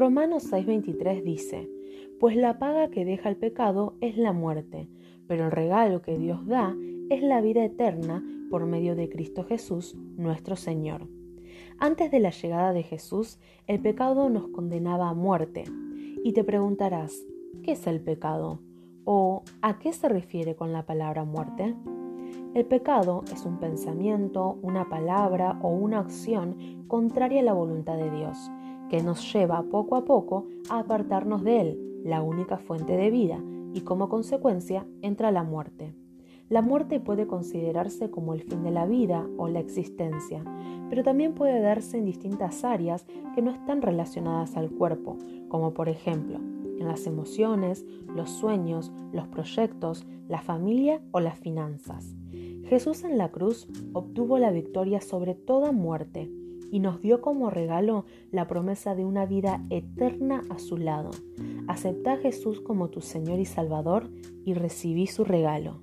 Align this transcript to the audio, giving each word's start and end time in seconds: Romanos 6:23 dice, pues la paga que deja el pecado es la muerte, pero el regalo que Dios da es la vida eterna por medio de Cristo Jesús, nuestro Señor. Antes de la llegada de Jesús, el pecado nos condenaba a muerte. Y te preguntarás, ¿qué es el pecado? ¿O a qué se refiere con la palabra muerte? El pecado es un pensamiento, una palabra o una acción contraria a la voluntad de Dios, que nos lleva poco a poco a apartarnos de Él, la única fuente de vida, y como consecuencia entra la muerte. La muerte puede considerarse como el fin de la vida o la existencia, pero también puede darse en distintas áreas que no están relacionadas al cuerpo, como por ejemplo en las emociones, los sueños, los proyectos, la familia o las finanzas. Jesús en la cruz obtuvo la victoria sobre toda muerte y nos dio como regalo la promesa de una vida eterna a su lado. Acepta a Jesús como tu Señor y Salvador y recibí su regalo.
Romanos 0.00 0.50
6:23 0.50 1.22
dice, 1.22 1.68
pues 2.18 2.34
la 2.34 2.58
paga 2.58 2.88
que 2.88 3.04
deja 3.04 3.28
el 3.28 3.36
pecado 3.36 3.96
es 4.00 4.16
la 4.16 4.32
muerte, 4.32 4.88
pero 5.26 5.44
el 5.44 5.50
regalo 5.50 6.00
que 6.00 6.16
Dios 6.16 6.46
da 6.46 6.74
es 7.10 7.22
la 7.22 7.42
vida 7.42 7.62
eterna 7.62 8.24
por 8.48 8.64
medio 8.64 8.96
de 8.96 9.10
Cristo 9.10 9.44
Jesús, 9.44 9.94
nuestro 10.16 10.56
Señor. 10.56 11.06
Antes 11.78 12.10
de 12.10 12.18
la 12.18 12.30
llegada 12.30 12.72
de 12.72 12.82
Jesús, 12.82 13.38
el 13.66 13.78
pecado 13.80 14.30
nos 14.30 14.48
condenaba 14.48 15.10
a 15.10 15.14
muerte. 15.14 15.64
Y 16.24 16.32
te 16.32 16.44
preguntarás, 16.44 17.26
¿qué 17.62 17.72
es 17.72 17.86
el 17.86 18.00
pecado? 18.00 18.62
¿O 19.04 19.42
a 19.60 19.78
qué 19.78 19.92
se 19.92 20.08
refiere 20.08 20.56
con 20.56 20.72
la 20.72 20.86
palabra 20.86 21.24
muerte? 21.26 21.74
El 22.54 22.64
pecado 22.64 23.22
es 23.30 23.44
un 23.44 23.58
pensamiento, 23.58 24.58
una 24.62 24.88
palabra 24.88 25.58
o 25.60 25.68
una 25.68 25.98
acción 25.98 26.86
contraria 26.88 27.42
a 27.42 27.44
la 27.44 27.52
voluntad 27.52 27.98
de 27.98 28.10
Dios, 28.10 28.50
que 28.90 29.02
nos 29.02 29.32
lleva 29.32 29.62
poco 29.62 29.96
a 29.96 30.04
poco 30.04 30.48
a 30.68 30.80
apartarnos 30.80 31.42
de 31.44 31.60
Él, 31.60 32.02
la 32.04 32.22
única 32.22 32.58
fuente 32.58 32.96
de 32.96 33.10
vida, 33.10 33.42
y 33.72 33.82
como 33.82 34.08
consecuencia 34.08 34.86
entra 35.00 35.30
la 35.30 35.44
muerte. 35.44 35.94
La 36.48 36.60
muerte 36.60 36.98
puede 36.98 37.28
considerarse 37.28 38.10
como 38.10 38.34
el 38.34 38.42
fin 38.42 38.64
de 38.64 38.72
la 38.72 38.86
vida 38.86 39.24
o 39.38 39.46
la 39.46 39.60
existencia, 39.60 40.42
pero 40.88 41.04
también 41.04 41.34
puede 41.34 41.60
darse 41.60 41.98
en 41.98 42.04
distintas 42.04 42.64
áreas 42.64 43.06
que 43.36 43.42
no 43.42 43.52
están 43.52 43.80
relacionadas 43.80 44.56
al 44.56 44.70
cuerpo, 44.70 45.16
como 45.48 45.72
por 45.72 45.88
ejemplo 45.88 46.40
en 46.80 46.88
las 46.88 47.06
emociones, 47.06 47.84
los 48.16 48.30
sueños, 48.30 48.90
los 49.12 49.28
proyectos, 49.28 50.06
la 50.28 50.40
familia 50.40 51.00
o 51.12 51.20
las 51.20 51.38
finanzas. 51.38 52.16
Jesús 52.64 53.04
en 53.04 53.18
la 53.18 53.30
cruz 53.30 53.68
obtuvo 53.92 54.38
la 54.38 54.50
victoria 54.50 55.00
sobre 55.00 55.34
toda 55.34 55.72
muerte 55.72 56.30
y 56.70 56.80
nos 56.80 57.00
dio 57.00 57.20
como 57.20 57.50
regalo 57.50 58.04
la 58.30 58.46
promesa 58.46 58.94
de 58.94 59.04
una 59.04 59.26
vida 59.26 59.64
eterna 59.70 60.42
a 60.50 60.58
su 60.58 60.76
lado. 60.76 61.10
Acepta 61.68 62.14
a 62.14 62.16
Jesús 62.16 62.60
como 62.60 62.88
tu 62.88 63.00
Señor 63.00 63.38
y 63.38 63.44
Salvador 63.44 64.10
y 64.44 64.54
recibí 64.54 65.06
su 65.06 65.24
regalo. 65.24 65.82